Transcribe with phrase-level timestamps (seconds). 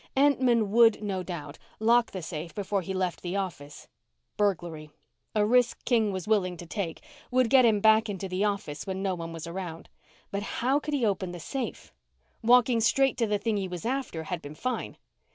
[0.17, 3.87] Entman would, no doubt, lock the safe before he left the office.
[4.35, 4.89] Burglary
[5.35, 9.03] a risk King was willing to take would get him back into the office when
[9.03, 9.89] no one was around,
[10.31, 11.93] but how could he open the safe?
[12.41, 14.97] Walking straight to the thing he was after had been fine.